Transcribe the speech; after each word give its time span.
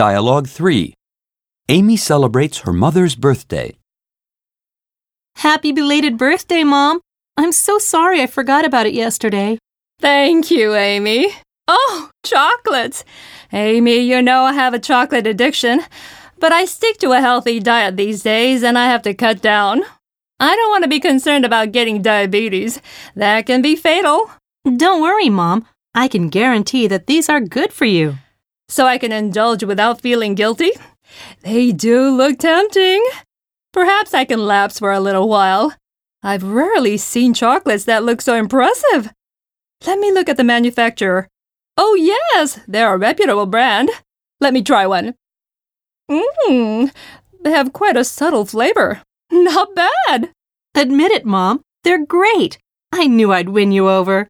Dialogue 0.00 0.48
3. 0.48 0.94
Amy 1.68 1.94
celebrates 1.94 2.60
her 2.60 2.72
mother's 2.72 3.14
birthday. 3.14 3.76
Happy 5.36 5.72
belated 5.72 6.16
birthday, 6.16 6.64
Mom. 6.64 7.02
I'm 7.36 7.52
so 7.52 7.76
sorry 7.76 8.22
I 8.22 8.26
forgot 8.26 8.64
about 8.64 8.86
it 8.86 8.94
yesterday. 8.94 9.58
Thank 9.98 10.50
you, 10.50 10.74
Amy. 10.74 11.34
Oh, 11.68 12.08
chocolates. 12.24 13.04
Amy, 13.52 13.98
you 13.98 14.22
know 14.22 14.44
I 14.44 14.54
have 14.54 14.72
a 14.72 14.78
chocolate 14.78 15.26
addiction, 15.26 15.82
but 16.38 16.50
I 16.50 16.64
stick 16.64 16.96
to 17.00 17.12
a 17.12 17.20
healthy 17.20 17.60
diet 17.60 17.98
these 17.98 18.22
days 18.22 18.62
and 18.62 18.78
I 18.78 18.86
have 18.86 19.02
to 19.02 19.12
cut 19.12 19.42
down. 19.42 19.82
I 20.40 20.56
don't 20.56 20.70
want 20.70 20.84
to 20.84 20.88
be 20.88 21.00
concerned 21.00 21.44
about 21.44 21.72
getting 21.72 22.00
diabetes. 22.00 22.80
That 23.16 23.44
can 23.44 23.60
be 23.60 23.76
fatal. 23.76 24.30
Don't 24.64 25.02
worry, 25.02 25.28
Mom. 25.28 25.66
I 25.94 26.08
can 26.08 26.30
guarantee 26.30 26.86
that 26.86 27.06
these 27.06 27.28
are 27.28 27.38
good 27.38 27.70
for 27.70 27.84
you. 27.84 28.16
So 28.70 28.86
I 28.86 28.98
can 28.98 29.10
indulge 29.10 29.64
without 29.64 30.00
feeling 30.00 30.36
guilty? 30.36 30.70
They 31.42 31.72
do 31.72 32.08
look 32.08 32.38
tempting. 32.38 33.04
Perhaps 33.72 34.14
I 34.14 34.24
can 34.24 34.46
lapse 34.46 34.78
for 34.78 34.92
a 34.92 35.00
little 35.00 35.28
while. 35.28 35.74
I've 36.22 36.44
rarely 36.44 36.96
seen 36.96 37.34
chocolates 37.34 37.84
that 37.86 38.04
look 38.04 38.20
so 38.20 38.36
impressive. 38.36 39.10
Let 39.84 39.98
me 39.98 40.12
look 40.12 40.28
at 40.28 40.36
the 40.36 40.44
manufacturer. 40.44 41.26
Oh, 41.76 41.96
yes, 41.96 42.60
they're 42.68 42.94
a 42.94 42.96
reputable 42.96 43.46
brand. 43.46 43.90
Let 44.40 44.52
me 44.52 44.62
try 44.62 44.86
one. 44.86 45.14
Mmm, 46.08 46.92
they 47.42 47.50
have 47.50 47.72
quite 47.72 47.96
a 47.96 48.04
subtle 48.04 48.44
flavor. 48.44 49.02
Not 49.32 49.74
bad. 49.74 50.30
Admit 50.76 51.10
it, 51.10 51.26
Mom. 51.26 51.60
They're 51.82 52.06
great. 52.06 52.58
I 52.92 53.08
knew 53.08 53.32
I'd 53.32 53.48
win 53.48 53.72
you 53.72 53.88
over. 53.88 54.28